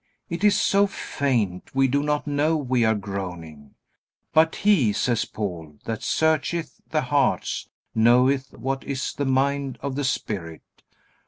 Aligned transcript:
It 0.31 0.43
is 0.43 0.59
so 0.59 0.87
faint 0.87 1.75
we 1.75 1.87
do 1.87 2.01
not 2.01 2.25
know 2.25 2.57
we 2.57 2.83
are 2.83 2.95
groaning. 2.95 3.75
"But 4.33 4.55
he," 4.55 4.93
says 4.93 5.25
Paul, 5.25 5.75
"that 5.85 6.01
searcheth 6.01 6.81
the 6.89 7.01
hearts 7.01 7.69
knoweth 7.93 8.51
what 8.53 8.83
is 8.83 9.13
the 9.13 9.25
mind 9.25 9.77
of 9.79 9.93
the 9.95 10.03
Spirit." 10.03 10.63